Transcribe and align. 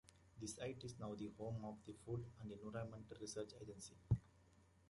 The 0.41 0.47
site 0.47 0.83
is 0.83 0.95
now 0.99 1.13
the 1.13 1.29
home 1.37 1.63
of 1.63 1.75
The 1.85 1.93
Food 2.03 2.25
and 2.41 2.51
Environment 2.51 3.05
Research 3.21 3.51
Agency. 3.61 3.93